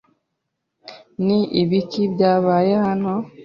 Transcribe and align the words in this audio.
Ni 1.25 1.39
ibiki 1.61 2.01
byabaye 2.13 2.73
hano? 2.85 3.13